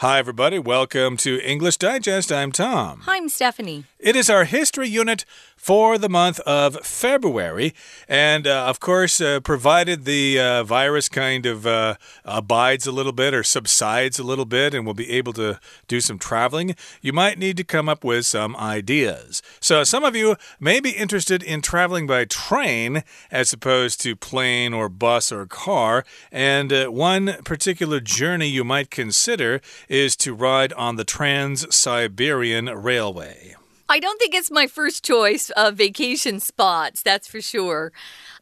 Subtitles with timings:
[0.00, 0.58] Hi, everybody.
[0.58, 2.30] Welcome to English Digest.
[2.30, 3.00] I'm Tom.
[3.04, 3.84] Hi, I'm Stephanie.
[3.98, 5.24] It is our history unit
[5.56, 7.74] for the month of February.
[8.06, 11.94] And uh, of course, uh, provided the uh, virus kind of uh,
[12.26, 16.02] abides a little bit or subsides a little bit and we'll be able to do
[16.02, 19.40] some traveling, you might need to come up with some ideas.
[19.60, 24.74] So, some of you may be interested in traveling by train as opposed to plane
[24.74, 26.04] or bus or car.
[26.30, 32.66] And uh, one particular journey you might consider is to ride on the Trans Siberian
[32.66, 33.54] Railway.
[33.88, 37.92] I don't think it's my first choice of vacation spots, that's for sure.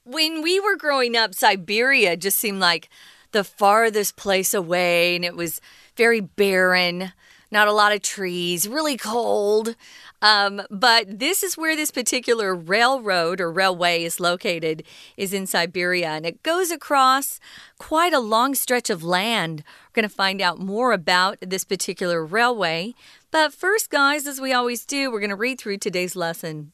[0.04, 2.88] When we were growing up, Siberia just seemed like
[3.32, 5.60] the farthest place away, and it was
[5.96, 7.12] very barren,
[7.50, 9.76] not a lot of trees, really cold.
[10.24, 14.82] Um, but this is where this particular railroad or railway is located,
[15.18, 17.38] is in Siberia, and it goes across
[17.78, 19.62] quite a long stretch of land.
[19.66, 22.94] We're going to find out more about this particular railway.
[23.30, 26.72] But first, guys, as we always do, we're going to read through today's lesson.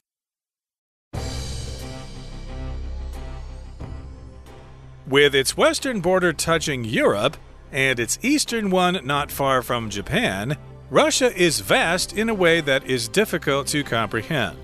[5.05, 7.35] With its western border touching Europe
[7.69, 10.55] and its eastern one not far from Japan,
[10.91, 14.57] Russia is vast in a way that is difficult to comprehend.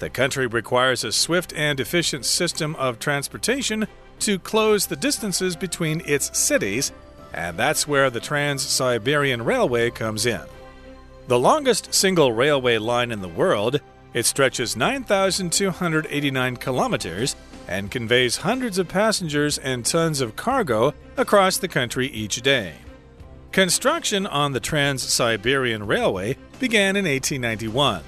[0.00, 3.86] The country requires a swift and efficient system of transportation
[4.18, 6.90] to close the distances between its cities,
[7.32, 10.42] and that's where the Trans Siberian Railway comes in.
[11.28, 13.80] The longest single railway line in the world,
[14.14, 17.36] it stretches 9,289 kilometers
[17.68, 22.81] and conveys hundreds of passengers and tons of cargo across the country each day.
[23.52, 28.02] Construction on the Trans Siberian Railway began in 1891,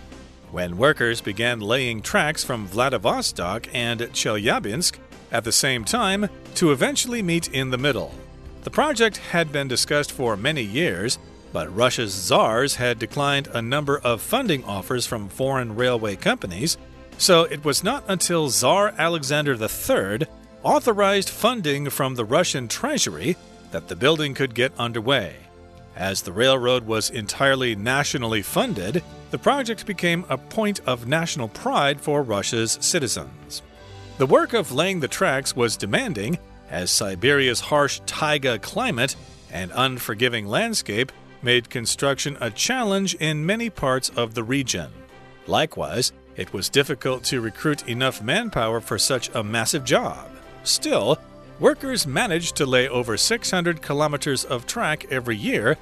[0.50, 4.98] when workers began laying tracks from Vladivostok and Chelyabinsk
[5.30, 8.14] at the same time to eventually meet in the middle.
[8.62, 11.18] The project had been discussed for many years
[11.54, 16.76] but Russia's czars had declined a number of funding offers from foreign railway companies,
[17.16, 20.26] so it was not until Tsar Alexander III
[20.64, 23.36] authorized funding from the Russian treasury
[23.74, 25.34] that the building could get underway.
[25.96, 29.02] As the railroad was entirely nationally funded,
[29.32, 33.62] the project became a point of national pride for Russia's citizens.
[34.18, 36.38] The work of laying the tracks was demanding,
[36.70, 39.16] as Siberia's harsh taiga climate
[39.50, 41.10] and unforgiving landscape
[41.42, 44.92] made construction a challenge in many parts of the region.
[45.48, 50.30] Likewise, it was difficult to recruit enough manpower for such a massive job.
[50.62, 51.18] Still,
[51.60, 55.76] workers managed to lay over 600 kilometers of track every year,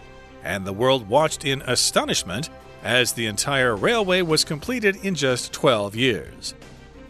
[0.45, 2.51] and the world watched in astonishment
[2.83, 6.55] as the entire railway was completed in just 12 years.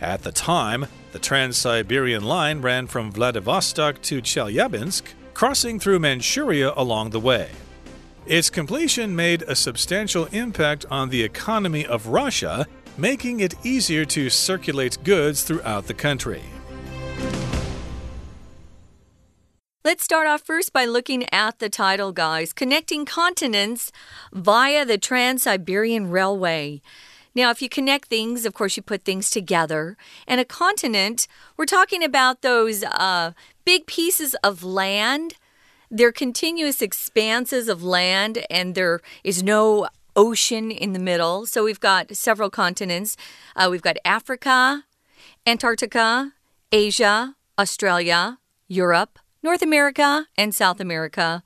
[0.00, 5.02] At the time, the Trans Siberian line ran from Vladivostok to Chelyabinsk,
[5.34, 7.50] crossing through Manchuria along the way.
[8.26, 14.30] Its completion made a substantial impact on the economy of Russia, making it easier to
[14.30, 16.42] circulate goods throughout the country.
[19.84, 23.90] Let's start off first by looking at the title, guys Connecting Continents
[24.32, 26.80] via the Trans Siberian Railway.
[27.34, 29.96] Now, if you connect things, of course, you put things together.
[30.28, 31.26] And a continent,
[31.56, 33.32] we're talking about those uh,
[33.64, 35.34] big pieces of land
[35.94, 41.44] they're continuous expanses of land, and there is no ocean in the middle.
[41.44, 43.14] So we've got several continents.
[43.54, 44.84] Uh, we've got Africa,
[45.46, 46.32] Antarctica,
[46.72, 48.38] Asia, Australia,
[48.68, 51.42] Europe, North America, and South America.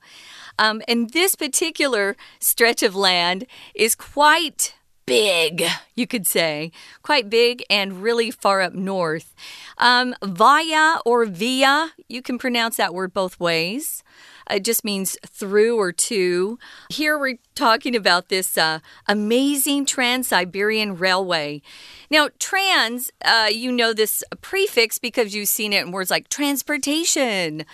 [0.59, 4.75] Um, and this particular stretch of land is quite
[5.05, 5.63] big,
[5.95, 6.71] you could say,
[7.01, 9.33] quite big and really far up north.
[9.77, 14.03] Um, via or via, you can pronounce that word both ways.
[14.49, 16.59] It just means through or to.
[16.89, 21.61] Here we're talking about this uh, amazing Trans Siberian Railway.
[22.09, 27.65] Now, trans, uh, you know this prefix because you've seen it in words like transportation.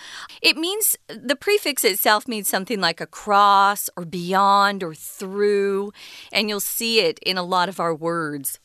[0.42, 5.92] It means the prefix itself means something like across or beyond or through,
[6.32, 8.58] and you'll see it in a lot of our words.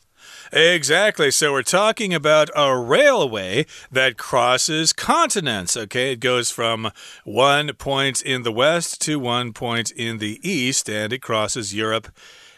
[0.52, 1.30] Exactly.
[1.30, 5.76] So we're talking about a railway that crosses continents.
[5.76, 6.12] Okay.
[6.12, 6.90] It goes from
[7.24, 12.08] one point in the west to one point in the east, and it crosses Europe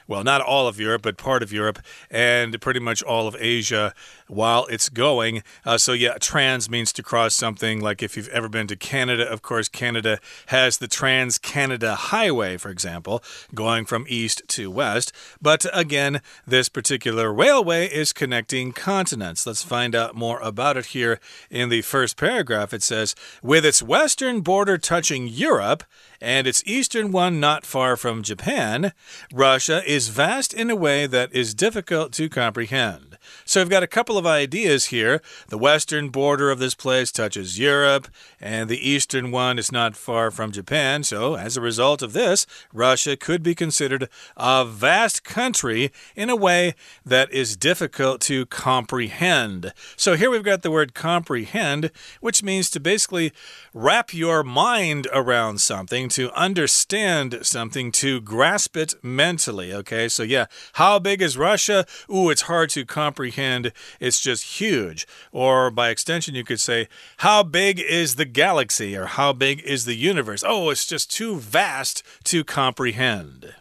[0.06, 1.78] well, not all of Europe, but part of Europe
[2.10, 3.94] and pretty much all of Asia
[4.28, 5.42] while it's going.
[5.64, 7.80] Uh, so, yeah, trans means to cross something.
[7.80, 12.56] Like if you've ever been to Canada, of course, Canada has the Trans Canada Highway,
[12.56, 13.22] for example,
[13.54, 15.12] going from east to west.
[15.40, 19.46] But again, this particular railway is connecting continents.
[19.46, 21.20] Let's find out more about it here
[21.50, 22.72] in the first paragraph.
[22.72, 25.84] It says, with its western border touching Europe
[26.22, 28.92] and its eastern one not far from Japan,
[29.32, 33.11] Russia is vast in a way that is difficult to comprehend.
[33.52, 35.20] So we've got a couple of ideas here.
[35.48, 38.08] The western border of this place touches Europe,
[38.40, 41.02] and the eastern one is not far from Japan.
[41.04, 44.08] So, as a result of this, Russia could be considered
[44.38, 49.74] a vast country in a way that is difficult to comprehend.
[49.96, 51.90] So, here we've got the word comprehend,
[52.22, 53.34] which means to basically
[53.74, 59.74] wrap your mind around something, to understand something, to grasp it mentally.
[59.74, 61.84] Okay, so yeah, how big is Russia?
[62.10, 63.41] Ooh, it's hard to comprehend.
[63.42, 65.06] And it's just huge.
[65.32, 68.96] Or by extension, you could say, how big is the galaxy?
[68.96, 70.44] Or how big is the universe?
[70.46, 73.54] Oh, it's just too vast to comprehend.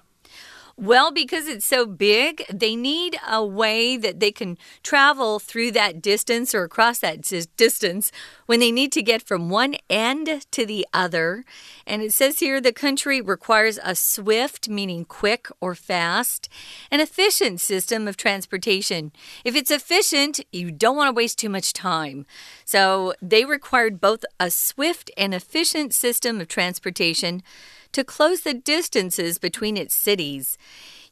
[0.82, 6.02] Well, because it's so big, they need a way that they can travel through that
[6.02, 7.22] distance or across that
[7.56, 8.12] distance
[8.48, 11.46] when they need to get from one end to the other.
[11.86, 16.50] And it says here the country requires a swift, meaning quick or fast,
[16.90, 19.12] an efficient system of transportation.
[19.46, 22.26] If it's efficient, you don't want to waste too much time.
[22.66, 27.44] So they required both a swift and efficient system of transportation
[27.92, 30.58] to close the distances between its cities.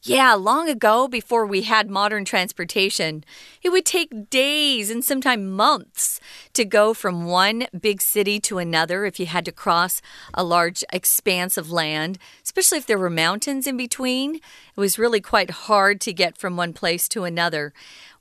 [0.01, 3.25] Yeah, long ago, before we had modern transportation,
[3.61, 6.21] it would take days and sometimes months
[6.53, 10.01] to go from one big city to another if you had to cross
[10.33, 14.39] a large expanse of land, especially if there were mountains in between.
[14.79, 17.73] Was really quite hard to get from one place to another.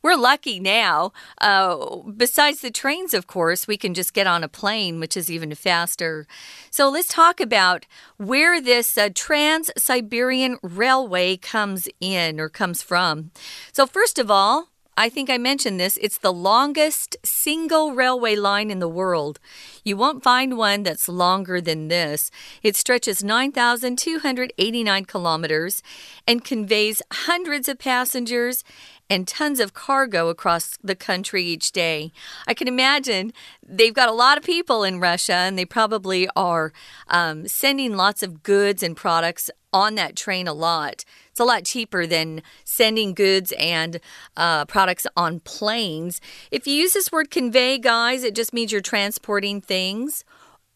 [0.02, 1.12] We're lucky now.
[1.40, 5.30] Uh, besides the trains, of course, we can just get on a plane, which is
[5.30, 6.26] even faster.
[6.72, 13.30] So let's talk about where this uh, Trans Siberian Railway comes in or comes from.
[13.72, 14.68] So, first of all,
[14.98, 15.96] I think I mentioned this.
[16.02, 19.38] It's the longest single railway line in the world.
[19.84, 22.32] You won't find one that's longer than this.
[22.64, 25.84] It stretches 9,289 kilometers
[26.26, 28.64] and conveys hundreds of passengers
[29.08, 32.10] and tons of cargo across the country each day.
[32.48, 33.32] I can imagine
[33.64, 36.72] they've got a lot of people in Russia, and they probably are
[37.06, 41.04] um, sending lots of goods and products on that train a lot.
[41.30, 44.00] It's a lot cheaper than sending goods and
[44.36, 46.20] uh, products on planes.
[46.50, 50.24] If you use this word convey, guys, it just means you're transporting things.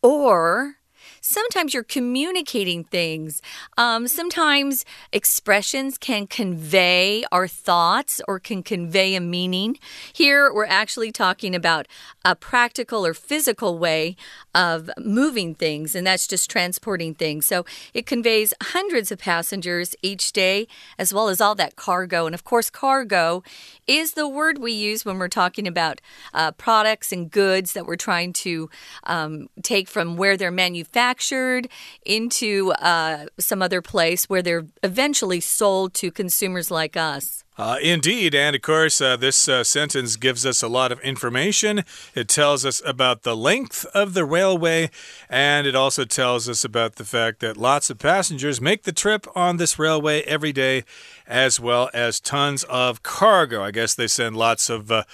[0.03, 0.77] Or
[1.23, 3.41] sometimes you're communicating things.
[3.79, 9.79] Um, sometimes expressions can convey our thoughts or can convey a meaning.
[10.13, 11.87] Here, we're actually talking about
[12.25, 14.17] a practical or physical way
[14.55, 17.47] of moving things, and that's just transporting things.
[17.47, 17.65] So
[17.95, 20.67] it conveys hundreds of passengers each day,
[20.99, 22.27] as well as all that cargo.
[22.27, 23.45] And of course, cargo
[23.87, 26.01] is the word we use when we're talking about
[26.35, 28.69] uh, products and goods that we're trying to
[29.05, 31.69] um, take from where they're manufactured manufactured
[32.05, 37.45] into uh, some other place where they're eventually sold to consumers like us.
[37.59, 41.85] Uh, indeed, and of course, uh, this uh, sentence gives us a lot of information.
[42.15, 44.91] It tells us about the length of the railway,
[45.29, 49.27] and it also tells us about the fact that lots of passengers make the trip
[49.37, 50.85] on this railway every day,
[51.27, 53.63] as well as tons of cargo.
[53.63, 55.05] I guess they send lots of uh,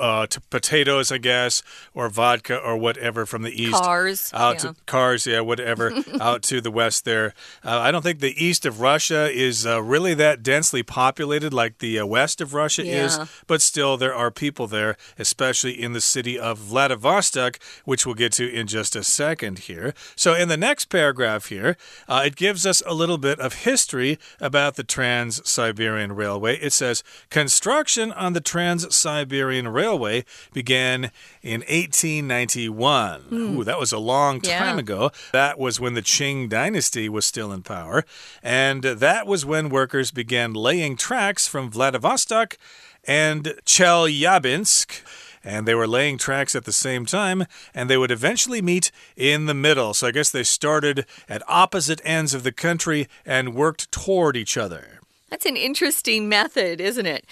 [0.00, 1.62] uh, potatoes, I guess,
[1.94, 3.82] or vodka or whatever from the east.
[3.82, 4.30] Cars.
[4.34, 4.72] Out yeah.
[4.72, 7.34] to cars, yeah, whatever, out to the west there.
[7.64, 11.98] Uh, I don't think the east of Russia is really that densely populated like the
[11.98, 13.04] uh, west of Russia yeah.
[13.04, 18.14] is, but still there are people there, especially in the city of Vladivostok, which we'll
[18.14, 19.94] get to in just a second here.
[20.16, 21.76] So, in the next paragraph here,
[22.08, 26.56] uh, it gives us a little bit of history about the Trans Siberian Railway.
[26.56, 31.10] It says construction on the Trans Siberian Railway began
[31.42, 33.22] in 1891.
[33.22, 33.32] Mm.
[33.32, 34.80] Ooh, that was a long time yeah.
[34.80, 35.10] ago.
[35.32, 38.04] That was when the Qing dynasty was still in power,
[38.42, 42.56] and that was when workers began laying tracks from Vladivostok
[43.04, 45.02] and Chelyabinsk
[45.44, 49.46] and they were laying tracks at the same time, and they would eventually meet in
[49.46, 49.94] the middle.
[49.94, 54.56] So I guess they started at opposite ends of the country and worked toward each
[54.56, 55.00] other.
[55.32, 57.24] That's an interesting method, isn't it?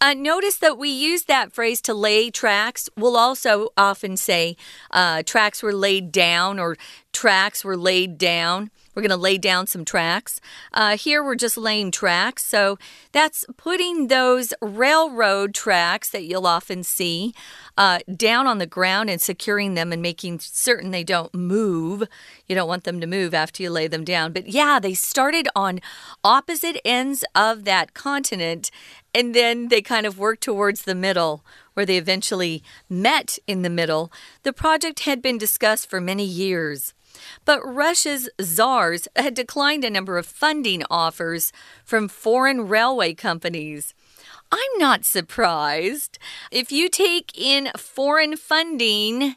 [0.00, 2.88] Uh, notice that we use that phrase to lay tracks.
[2.96, 4.56] We'll also often say
[4.90, 6.78] uh, tracks were laid down or
[7.12, 8.70] tracks were laid down.
[8.94, 10.40] We're going to lay down some tracks.
[10.72, 12.44] Uh, here we're just laying tracks.
[12.44, 12.78] So
[13.12, 17.34] that's putting those railroad tracks that you'll often see
[17.76, 22.04] uh, down on the ground and securing them and making certain they don't move.
[22.46, 24.32] You don't want them to move after you lay them down.
[24.32, 25.80] But yeah, they started on
[26.22, 28.70] opposite ends of that continent
[29.14, 31.44] and then they kind of worked towards the middle
[31.74, 34.12] where they eventually met in the middle.
[34.42, 36.94] The project had been discussed for many years.
[37.44, 41.52] But Russia's czars had declined a number of funding offers
[41.84, 43.94] from foreign railway companies.
[44.50, 46.18] I'm not surprised.
[46.50, 49.36] If you take in foreign funding,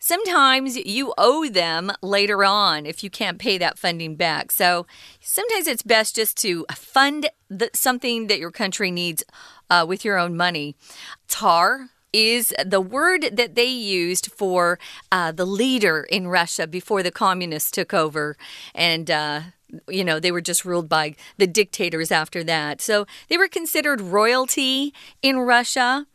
[0.00, 4.50] sometimes you owe them later on if you can't pay that funding back.
[4.50, 4.86] So
[5.20, 9.22] sometimes it's best just to fund the, something that your country needs
[9.70, 10.74] uh, with your own money.
[11.28, 14.78] Tsar is the word that they used for
[15.12, 18.36] uh, the leader in Russia before the communists took over.
[18.74, 19.40] And, uh,
[19.88, 22.80] you know, they were just ruled by the dictators after that.
[22.80, 26.06] So they were considered royalty in Russia.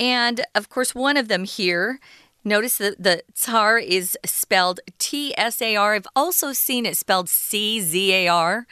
[0.00, 2.00] And of course, one of them here.
[2.44, 5.94] Notice that the Tsar is spelled T S A R.
[5.94, 8.66] I've also seen it spelled C Z A R.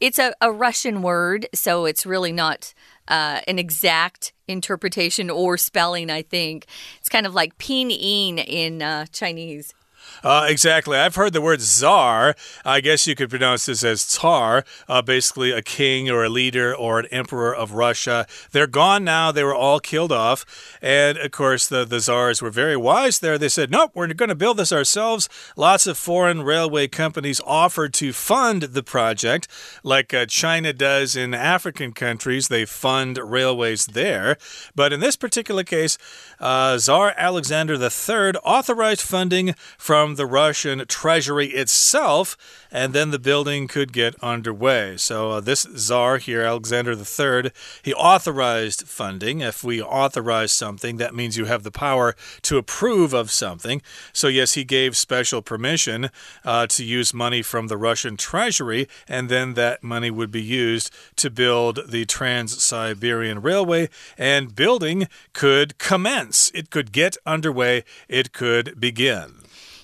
[0.00, 2.72] It's a, a Russian word, so it's really not
[3.10, 6.66] uh, an exact interpretation or spelling, I think.
[6.98, 9.74] It's kind of like pinyin in uh, Chinese.
[10.22, 10.96] Uh, exactly.
[10.96, 12.34] I've heard the word czar.
[12.64, 16.74] I guess you could pronounce this as tsar, uh, basically a king or a leader
[16.74, 18.26] or an emperor of Russia.
[18.52, 19.32] They're gone now.
[19.32, 20.44] They were all killed off.
[20.82, 23.38] And of course, the, the czars were very wise there.
[23.38, 25.28] They said, nope, we're going to build this ourselves.
[25.56, 29.48] Lots of foreign railway companies offered to fund the project,
[29.82, 32.48] like uh, China does in African countries.
[32.48, 34.36] They fund railways there.
[34.74, 35.98] But in this particular case,
[36.38, 42.36] uh, Tsar Alexander III authorized funding from the Russian treasury itself,
[42.70, 44.96] and then the building could get underway.
[44.96, 47.50] So, uh, this czar here, Alexander III,
[47.82, 49.40] he authorized funding.
[49.40, 53.82] If we authorize something, that means you have the power to approve of something.
[54.12, 56.10] So, yes, he gave special permission
[56.44, 60.90] uh, to use money from the Russian treasury, and then that money would be used
[61.16, 66.50] to build the Trans Siberian Railway, and building could commence.
[66.54, 69.40] It could get underway, it could begin.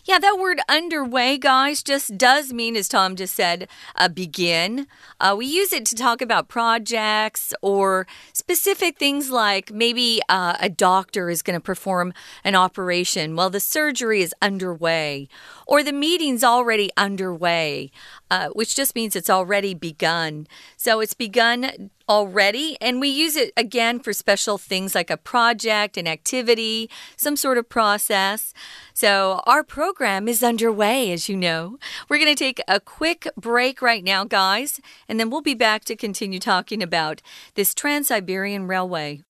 [0.06, 4.86] Yeah, that word underway, guys, just does mean, as Tom just said, uh, begin.
[5.18, 10.68] Uh, we use it to talk about projects or specific things like maybe uh, a
[10.68, 12.12] doctor is going to perform
[12.44, 13.34] an operation.
[13.34, 15.26] Well, the surgery is underway,
[15.66, 17.90] or the meeting's already underway,
[18.30, 20.46] uh, which just means it's already begun.
[20.76, 25.96] So it's begun already, and we use it again for special things like a project,
[25.96, 28.54] an activity, some sort of process.
[28.94, 31.78] So, our program is underway, as you know.
[32.08, 35.84] We're going to take a quick break right now, guys, and then we'll be back
[35.86, 37.22] to continue talking about
[37.54, 39.22] this Trans Siberian Railway.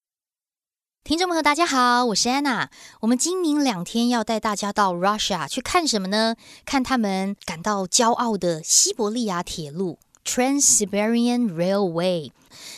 [1.06, 2.68] 听众朋友，大家好，我是安娜。
[2.98, 6.34] 我们今明两天要带大家到 Russia 去看什么呢？
[6.64, 12.32] 看他们感到骄傲的西伯利亚铁路 Trans-Siberian Railway。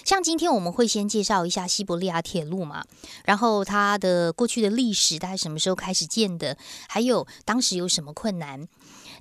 [0.05, 2.85] 像今天我们会先介绍一下西伯利亚铁路嘛，
[3.25, 8.69] 然后它的过去的历史，大概什么时候开始建的，还有当时有什么困难。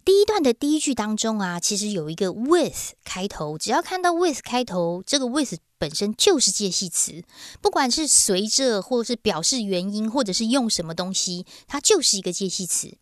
[0.08, 7.26] 第一段的第一句当中啊，其实有一个 with 开头，只要看到 with 开头，这个 with 本身就是介系词，
[7.60, 12.96] 不管是随着，或是表示原因，或者是用什么东西，它就是一个介系词。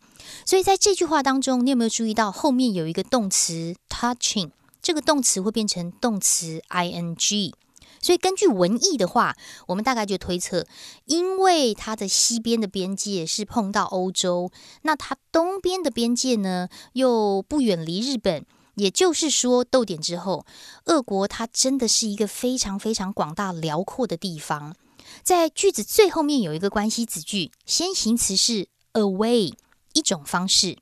[0.44, 4.50] 所以在这句话当中，你有没有注意到后面有一个动词 touching？
[4.82, 7.52] 这个动词会变成动词 ing，
[8.00, 9.36] 所以根据文意的话，
[9.68, 10.66] 我们大概就推测，
[11.04, 14.50] 因为它的西边的边界是碰到欧洲，
[14.82, 20.44] 那它东边的边界呢又不远离日本，也就是说，逗点之后，
[20.84, 24.74] 俄国它真的是一个非常非常广大辽阔的地方。
[25.22, 29.54] 在句子最后面有一个关系子句，先行词是 away，
[29.92, 30.78] 一种方式。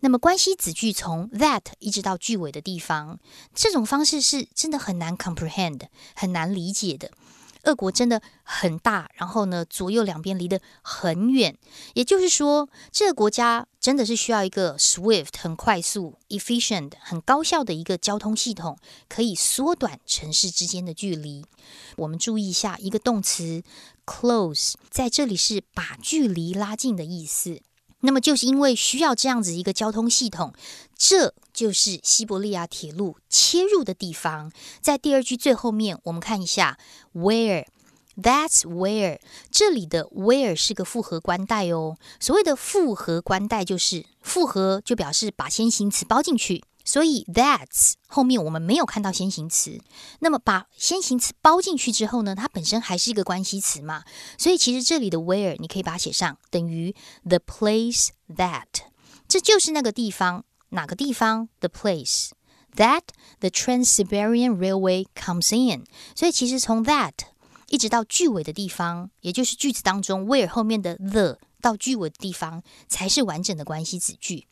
[0.00, 3.18] 那么关系子句从 that 一直到句尾的地方，
[3.54, 5.82] 这种方式是真的很难 comprehend，
[6.14, 7.10] 很难理解的。
[7.62, 11.58] 俄国真的很大，然后呢，左右两边离得很远，
[11.94, 21.44] 也就是说，这个国家真的是需要一个 swift 很快速、efficient 很高效的一个交通系统，可以缩短城市之间的距离。
[21.96, 23.64] 我们注意一下一个动词
[24.04, 27.62] close，在这里是把距离拉近的意思。
[28.00, 30.52] 那么就是因为需要这样子一个交通系统，
[30.96, 34.52] 这就是西伯利亚铁路切入的地方。
[34.80, 36.78] 在第二句最后面，我们看一下
[37.14, 37.66] where。
[38.18, 39.18] That's where
[39.50, 41.98] 这里的 where 是个复合关带哦。
[42.18, 46.64] 所谓的复合关带就是复合，就表示把先行词包进去。
[46.86, 49.78] 所以 that's 后面我们没有看到先行词。
[50.20, 54.04] 那么把先行词包进去之后呢，它本身还是一个关系词嘛。
[54.38, 58.66] 所以其实这里的 where 你可以把它写上等于 the place that，
[59.28, 62.30] 这就是那个地方，哪个地方？the place
[62.76, 63.02] that
[63.40, 65.84] the Trans-Siberian Railway comes in。
[66.14, 67.12] 所以其实从 that
[67.68, 74.46] 一直到句尾的地方，也就是句子当中 where 后面的 the 到句尾的地方，才是完整的关系子句。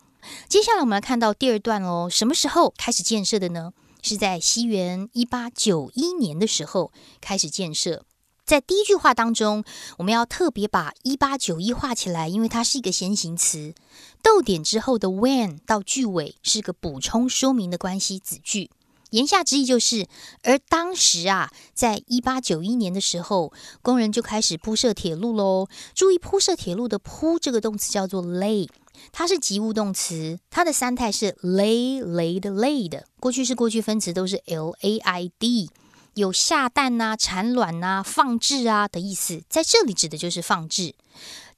[0.48, 3.72] 接下来我们来看到第二段喽，什么时候开始建设的呢？
[4.02, 8.04] 是在西元一八九一年的时候开始建设。
[8.44, 9.64] 在第一句话当中，
[9.96, 13.74] 我们要特别把一八九一画起来，因为它是一个先行词。
[14.22, 18.70] 逗点之后的 when 到句尾是个补充说明的关系子句。
[19.10, 20.06] 言下之意就是，
[20.42, 25.68] 而当时啊，在一八九一年的时候，工人就开始铺设铁路喽。
[25.94, 28.68] 注意铺设铁路的铺这个动词叫做 lay。
[29.12, 33.02] 它是及物动词，它的三态是 lay、laid、laid。
[33.20, 35.70] 过去式、过去分词都是 l a i d，
[36.14, 39.42] 有下蛋呐、产卵呐、放置啊的意思。
[39.48, 40.94] 在这里指的就是放置。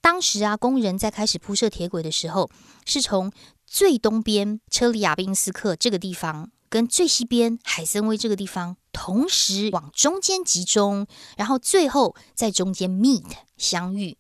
[0.01, 2.51] 当时啊，工人在开始铺设铁轨的时候，
[2.85, 3.33] 是从
[3.67, 13.25] 最东边车里亚宾斯克这个地方，跟最西边海森威这个地方同时往中间集中，然后最后在中间 meet
[13.57, 14.17] 相遇。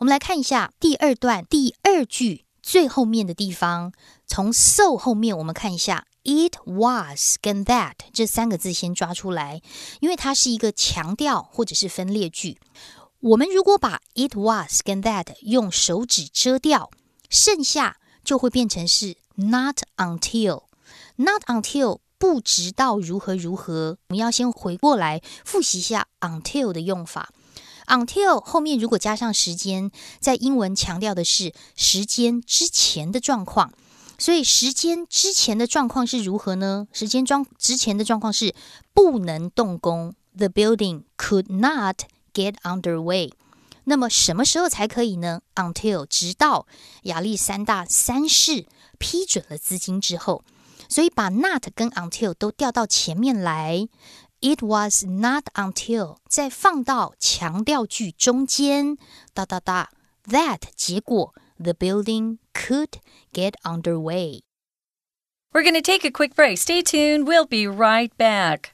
[0.00, 2.46] 我们来看一下第二段第二句。
[2.68, 3.94] 最后面的地方，
[4.26, 9.62] 从 so 后面我们看一下，it was 跟 that 这三个字先抓出来，
[10.00, 12.58] 因为它是一个强调或者是分裂句。
[13.20, 16.90] 我们如果把 it was 跟 that 用手指遮掉，
[17.30, 23.96] 剩下就会变成是 not until，not until 不直到如何如何。
[24.08, 27.30] 我们要先回过来复习一下 until 的用法。
[27.88, 29.90] Until 后面如果加上时间，
[30.20, 33.72] 在英文强调的是时间之前的状况，
[34.18, 36.86] 所以时间之前的状况是如何呢？
[36.92, 38.54] 时间状之前的状况是
[38.92, 42.02] 不能动工，The building could not
[42.34, 43.32] get underway。
[43.84, 46.66] 那么什么时候才可以呢？Until 直到
[47.04, 48.66] 亚历山大三世
[48.98, 50.44] 批准了资金之后，
[50.90, 53.88] 所以把 not 跟 until 都调到前面来。
[54.41, 58.97] It was not until 再放到强调句中间，
[59.33, 59.89] 哒哒哒，
[60.25, 62.99] that 结果 the building could
[63.31, 64.41] get underway.
[65.53, 66.57] We're going to take a quick break.
[66.57, 67.25] Stay tuned.
[67.25, 68.71] We'll be right back.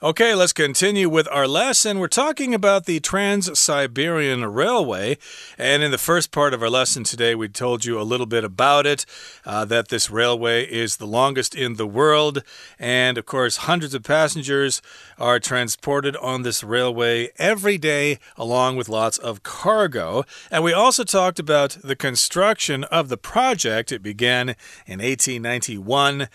[0.00, 1.98] Okay, let's continue with our lesson.
[1.98, 5.18] We're talking about the Trans Siberian Railway.
[5.58, 8.44] And in the first part of our lesson today, we told you a little bit
[8.44, 9.04] about it
[9.44, 12.44] uh, that this railway is the longest in the world.
[12.78, 14.80] And of course, hundreds of passengers
[15.18, 20.22] are transported on this railway every day, along with lots of cargo.
[20.48, 23.90] And we also talked about the construction of the project.
[23.90, 24.50] It began
[24.86, 26.28] in 1891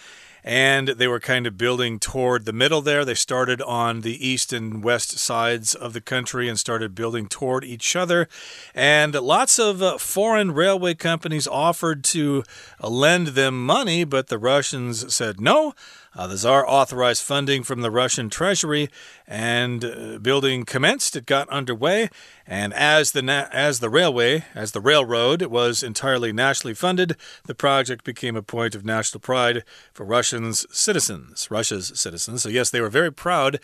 [0.44, 3.06] and they were kind of building toward the middle there.
[3.06, 7.64] They started on the east and west sides of the country and started building toward
[7.64, 8.28] each other.
[8.76, 12.44] And lots of uh, foreign railway companies offered to
[12.84, 15.74] uh, lend them money, but the Russians said no.
[16.16, 18.88] Uh, the Tsar authorized funding from the Russian treasury,
[19.28, 21.16] and uh, building commenced.
[21.16, 22.10] It got underway,
[22.46, 28.04] and as the as the railway, as the railroad was entirely nationally funded, the project
[28.04, 32.44] became a point of national pride for Russians citizens, Russia's citizens.
[32.44, 33.60] So yes, they were very proud.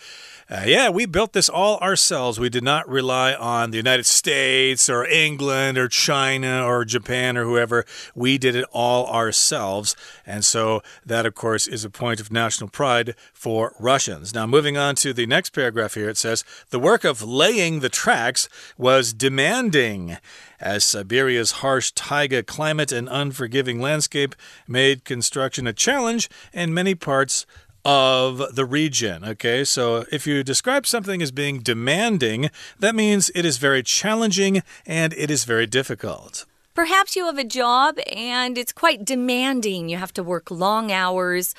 [0.48, 2.40] Uh, yeah, we built this all ourselves.
[2.40, 7.44] We did not rely on the United States or England or China or Japan or
[7.44, 7.84] whoever.
[8.14, 9.94] We did it all ourselves,
[10.26, 14.34] and so that, of course, is a point of national pride for Russians.
[14.34, 17.88] Now, moving on to the next paragraph here, it says the work of laying the
[17.88, 20.18] tracks was demanding
[20.60, 24.34] as Siberia's harsh taiga climate and unforgiving landscape
[24.68, 27.46] made construction a challenge in many parts
[27.82, 29.24] of the region.
[29.24, 34.62] Okay, so if you describe something as being demanding, that means it is very challenging
[34.84, 36.44] and it is very difficult.
[36.74, 39.88] Perhaps you have a job and it's quite demanding.
[39.88, 41.54] You have to work long hours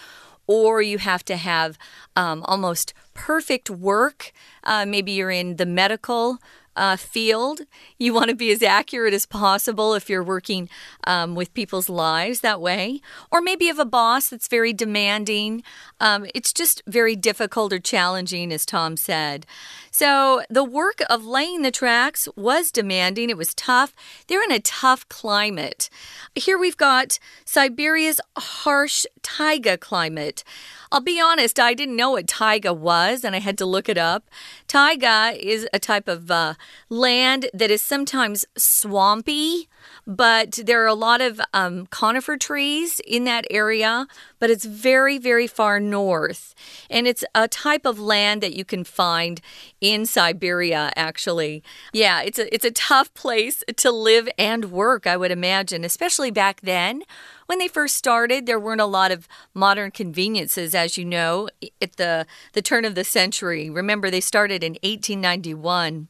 [0.51, 1.77] or you have to have
[2.15, 4.31] um, almost perfect work.
[4.63, 6.39] Uh, maybe you're in the medical
[6.75, 7.61] uh, field.
[7.97, 10.69] You want to be as accurate as possible if you're working
[11.05, 13.01] um, with people's lives that way.
[13.31, 15.63] Or maybe you have a boss that's very demanding.
[15.99, 19.45] Um, it's just very difficult or challenging, as Tom said.
[19.91, 23.93] So the work of laying the tracks was demanding, it was tough.
[24.27, 25.89] They're in a tough climate.
[26.33, 30.45] Here we've got Siberia's harsh taiga climate.
[30.93, 33.97] I'll be honest, I didn't know what taiga was, and I had to look it
[33.97, 34.29] up.
[34.67, 36.55] Taiga is a type of uh,
[36.89, 39.69] land that is sometimes swampy,
[40.07, 44.07] but there are a lot of um, conifer trees in that area,
[44.41, 46.55] but it's very, very far north.
[46.89, 49.39] And it's a type of land that you can find
[49.79, 51.63] in Siberia, actually.
[51.93, 56.31] Yeah, it's a, it's a tough place to live and work, I would imagine, especially
[56.31, 57.03] back then
[57.51, 61.49] when they first started, there weren't a lot of modern conveniences, as you know,
[61.81, 63.69] at the, the turn of the century.
[63.69, 66.07] Remember, they started in 1891.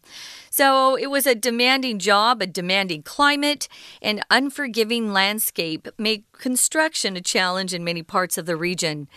[0.52, 3.68] So it was a demanding job, a demanding climate,
[4.04, 9.08] and unforgiving landscape made construction a challenge in many parts of the region.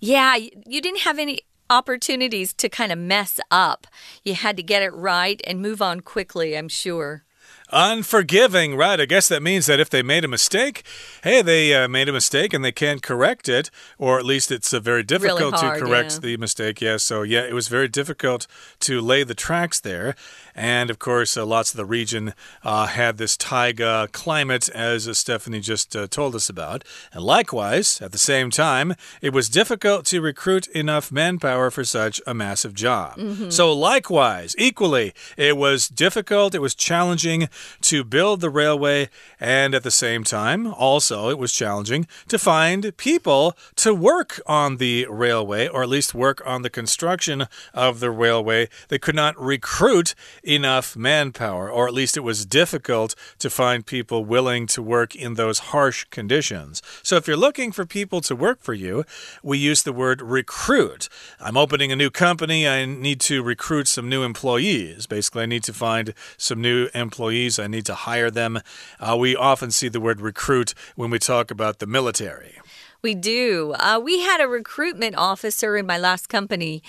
[0.00, 3.86] Yeah, you didn't have any opportunities to kind of mess up.
[4.24, 7.25] You had to get it right and move on quickly, I'm sure.
[7.72, 9.00] Unforgiving, right?
[9.00, 10.84] I guess that means that if they made a mistake,
[11.24, 14.72] hey, they uh, made a mistake and they can't correct it, or at least it's
[14.72, 16.18] uh, very difficult really hard, to correct yeah.
[16.20, 16.80] the mistake.
[16.80, 18.46] Yeah, so yeah, it was very difficult
[18.80, 20.14] to lay the tracks there.
[20.56, 22.32] And of course, uh, lots of the region
[22.64, 26.82] uh, had this taiga climate, as uh, Stephanie just uh, told us about.
[27.12, 32.22] And likewise, at the same time, it was difficult to recruit enough manpower for such
[32.26, 33.18] a massive job.
[33.18, 33.50] Mm -hmm.
[33.52, 37.48] So, likewise, equally, it was difficult, it was challenging
[37.90, 42.96] to build the railway, and at the same time, also, it was challenging to find
[42.96, 48.10] people to work on the railway, or at least work on the construction of the
[48.10, 48.68] railway.
[48.88, 50.14] They could not recruit
[50.46, 55.34] enough manpower, or at least it was difficult to find people willing to work in
[55.34, 56.82] those harsh conditions.
[57.02, 59.04] So if you're looking for people to work for you,
[59.42, 61.08] we use the word recruit.
[61.40, 65.06] I'm opening a new company, I need to recruit some new employees.
[65.06, 68.60] Basically, I need to find some new employees, I need to hire them.
[69.00, 72.60] Uh, we often see the word recruit when we talk about the military.
[73.02, 73.74] We do.
[73.78, 76.82] Uh, we had a recruitment officer in my last company,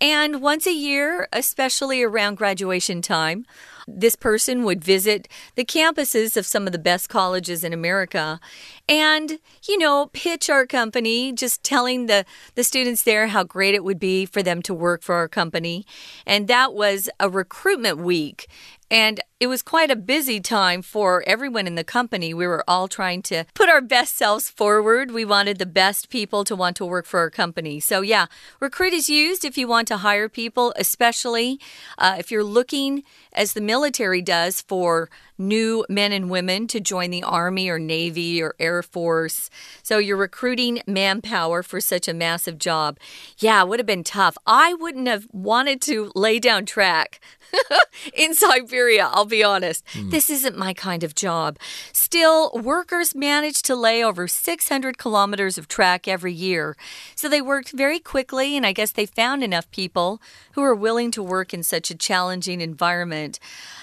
[0.00, 3.46] and once a year, especially around graduation time,
[3.86, 8.40] this person would visit the campuses of some of the best colleges in America
[8.88, 13.84] and, you know, pitch our company, just telling the, the students there how great it
[13.84, 15.84] would be for them to work for our company.
[16.26, 18.46] And that was a recruitment week.
[18.92, 22.34] And it was quite a busy time for everyone in the company.
[22.34, 25.10] We were all trying to put our best selves forward.
[25.10, 27.80] We wanted the best people to want to work for our company.
[27.80, 28.26] So, yeah,
[28.60, 31.58] Recruit is used if you want to hire people, especially
[31.96, 33.02] uh, if you're looking,
[33.32, 38.42] as the military does, for new men and women to join the Army or Navy
[38.42, 39.48] or Air Force.
[39.82, 42.98] So you're recruiting manpower for such a massive job.
[43.38, 44.36] Yeah, it would have been tough.
[44.46, 47.20] I wouldn't have wanted to lay down track
[48.14, 49.84] in Siberia, I'll be honest.
[49.92, 50.10] Mm.
[50.10, 51.58] This isn't my kind of job.
[51.92, 56.76] Still, workers managed to lay over 600 kilometers of track every year.
[57.14, 60.20] So they worked very quickly, and I guess they found enough people
[60.52, 63.38] who were willing to work in such a challenging environment.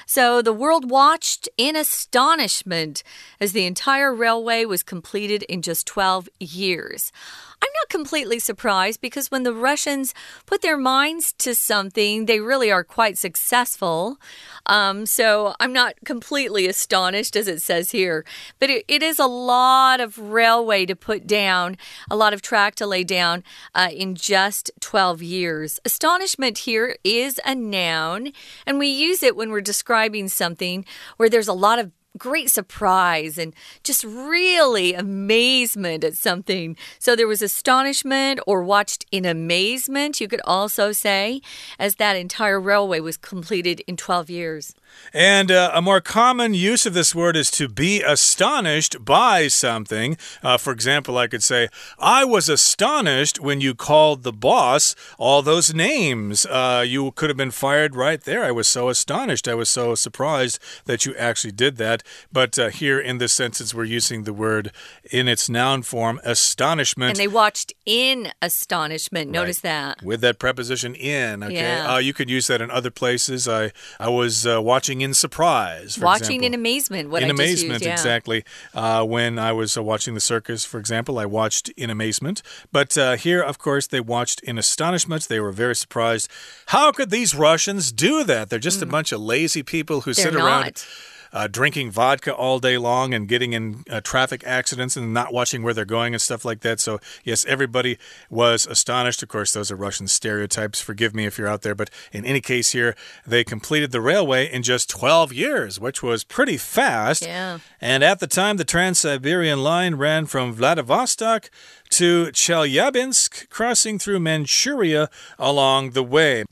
[0.06, 3.04] So the world watched in astonishment
[3.40, 7.12] as the entire railway was completed in just 12 years.
[7.62, 10.14] I'm not completely surprised because when the Russians
[10.46, 14.18] put their minds to something, they really are quite successful.
[14.66, 18.24] Um, so I'm not completely astonished, as it says here.
[18.60, 21.76] But it, it is a lot of railway to put down,
[22.10, 23.44] a lot of track to lay down
[23.76, 25.80] uh, in just 12 years.
[25.84, 28.32] Astonishment here is a noun,
[28.66, 30.86] and we use it when we're describing something
[31.18, 36.76] where there's a lot of great surprise and just really amazement at something.
[37.00, 41.42] So there was astonishment or watched in amazement, you could also say,
[41.78, 44.74] as that entire railway was completed in 12 years.
[45.14, 50.18] And uh, a more common use of this word is to be astonished by something.
[50.44, 55.42] Uh, for example, I could say, I was astonished when you called the boss all
[55.42, 56.46] those names.
[56.46, 58.44] Uh, you could have been fired right there.
[58.44, 59.48] I was so astonished.
[59.48, 62.04] I was so surprised that you actually did that.
[62.32, 64.72] But uh, here in this sentence, we're using the word
[65.12, 67.12] in its noun form, astonishment.
[67.12, 69.32] And they watched in astonishment.
[69.32, 69.98] Notice right.
[69.98, 70.04] that.
[70.04, 71.44] With that preposition in.
[71.44, 71.56] Okay.
[71.56, 71.94] Yeah.
[71.94, 73.48] Uh, you could use that in other places.
[73.48, 76.00] I, I was uh, watching watching in surprise.
[76.00, 76.46] watching example.
[76.48, 77.10] in amazement.
[77.10, 77.92] What in I amazement, used, yeah.
[77.92, 78.46] exactly.
[78.74, 82.42] Uh, when I was uh, watching the circus, for example, I watched in amazement.
[82.72, 85.28] But uh, here, of course, they watched in astonishment.
[85.28, 86.30] They were very surprised.
[86.68, 88.50] How could these Russians do that?
[88.50, 88.84] They're just mm.
[88.84, 90.88] a bunch of lazy people who They're sit not.
[91.34, 95.64] Uh, drinking vodka all day long and getting in uh, traffic accidents and not watching
[95.64, 96.80] where they're going and stuff like that.
[96.80, 97.98] So, yes, everybody
[98.30, 99.24] was astonished.
[99.24, 100.82] Of course, those are Russian stereotypes.
[100.82, 101.76] Forgive me if you're out there.
[101.76, 106.24] But in any case, here, they completed the railway in just 12 years, which was
[106.24, 107.24] pretty fast.
[107.24, 107.60] Yeah.
[107.82, 111.50] And at the time, the Trans Siberian line ran from Vladivostok
[111.92, 116.46] to Chelyabinsk, crossing through Manchuria along the way.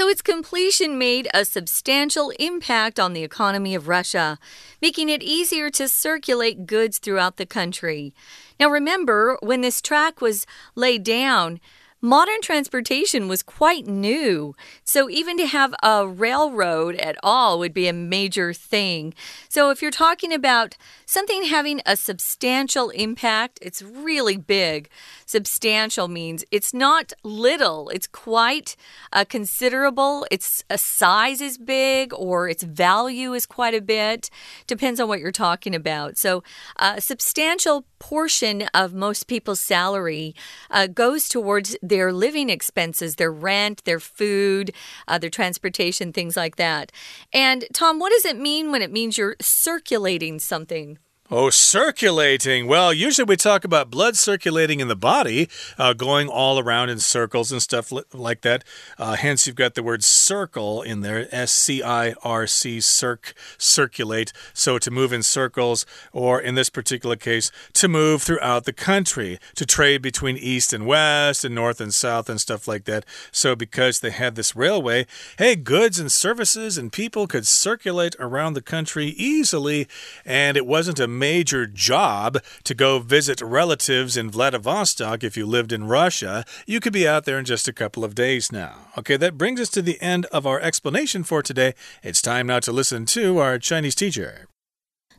[0.00, 4.38] So its completion made a substantial impact on the economy of Russia,
[4.80, 8.14] making it easier to circulate goods throughout the country.
[8.58, 11.60] Now remember, when this track was laid down,
[12.00, 14.54] modern transportation was quite new.
[14.84, 19.14] So even to have a railroad at all would be a major thing.
[19.48, 24.88] So if you're talking about something having a substantial impact, it's really big.
[25.26, 28.76] Substantial means it's not little, it's quite
[29.12, 30.26] uh, considerable.
[30.30, 34.30] Its a size is big or its value is quite a bit.
[34.66, 36.16] Depends on what you're talking about.
[36.18, 36.42] So
[36.76, 40.34] a substantial portion of most people's salary
[40.70, 44.72] uh, goes towards their living expenses, their rent, their food,
[45.06, 46.90] uh, their transportation, things like that.
[47.34, 50.98] And Tom, what does it mean when it means you're circulating something?
[51.32, 52.66] Oh, circulating.
[52.66, 56.98] Well, usually we talk about blood circulating in the body, uh, going all around in
[56.98, 58.64] circles and stuff like that.
[58.98, 63.32] Uh, hence, you've got the word circle in there S C I R C, circ,
[63.58, 64.32] circulate.
[64.52, 69.38] So to move in circles, or in this particular case, to move throughout the country,
[69.54, 73.04] to trade between east and west and north and south and stuff like that.
[73.30, 75.06] So because they had this railway,
[75.38, 79.86] hey, goods and services and people could circulate around the country easily,
[80.24, 85.70] and it wasn't a major job to go visit relatives in Vladivostok if you lived
[85.70, 88.88] in Russia, you could be out there in just a couple of days now.
[88.96, 91.74] Okay, that brings us to the end of our explanation for today.
[92.02, 94.46] It's time now to listen to our Chinese teacher.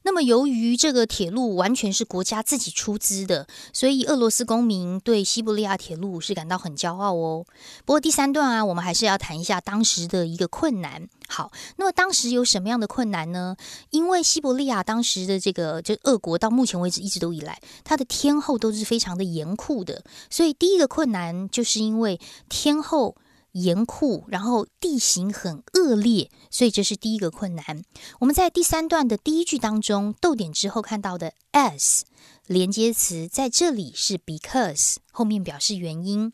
[0.03, 7.45] 那么，由于这个铁路完全是国家自己出资的，所以俄罗斯公民对西伯利亚铁路是感到很骄傲哦。
[7.85, 11.07] 不过第三段啊，我们还是要谈一下当时的一个困难。
[11.27, 13.55] 好，那么当时有什么样的困难呢？
[13.91, 23.15] 因为西伯利亚当时的这个就俄国到目前为止一直都以来，它的天候都是非常的严酷的，所以第一个困难就是因为天候。
[23.53, 27.83] 严酷，然后地形很恶劣，所以这是第一个困难。
[28.19, 32.01] 我们在第三段的第一句当中，逗点之后看到的 as
[32.47, 36.31] 连接词在这里是 because，后面表示原因。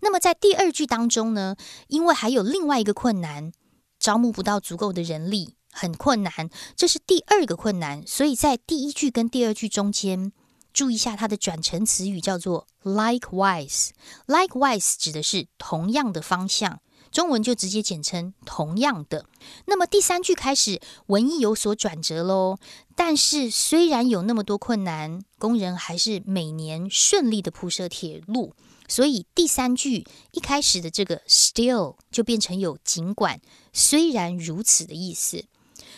[0.00, 1.56] 那么在第二句当中呢，
[1.88, 3.52] 因为还有另外一个困难，
[3.98, 8.06] 招募不到足够的人力，很困难，这是第二个困难。
[8.06, 10.32] 所以在第一句跟第二句中间。
[10.72, 13.90] 注意一下它的转成词语叫做 likewise。
[14.26, 16.80] likewise 指的是同样的方向，
[17.10, 19.26] 中文就直接简称同样的。
[19.66, 22.58] 那么第三句开始，文意有所转折喽。
[22.94, 28.54] 但是虽然有那么多困难，工人还是每年顺利的铺设铁路。
[28.88, 33.40] 所以第三句一开始的这个 still 就变成有尽管、
[33.72, 35.46] 虽然如此的意思。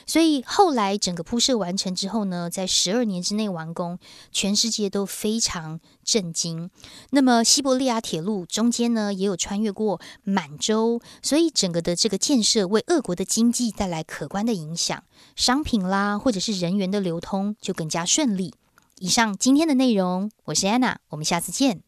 [0.07, 3.99] 所以后来整个铺设完成之后呢，在十二年之内完工，
[4.33, 6.71] 全世界都非常震惊。
[7.11, 15.05] 那么西伯利亚铁路中间呢，也有穿越过满洲，所以整个的这个建设为俄国的经济带来可观的影响，
[15.37, 18.55] 商品啦或者是人员的流通就更加顺利。
[18.99, 21.83] 以上今天的内容，我是安娜，我们下次见。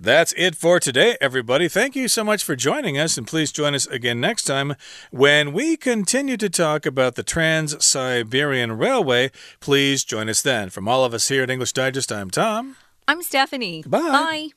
[0.00, 1.66] That's it for today, everybody.
[1.66, 4.76] Thank you so much for joining us, and please join us again next time
[5.10, 9.32] when we continue to talk about the Trans Siberian Railway.
[9.58, 10.70] Please join us then.
[10.70, 12.76] From all of us here at English Digest, I'm Tom.
[13.08, 13.82] I'm Stephanie.
[13.86, 13.98] Bye.
[13.98, 14.48] Bye.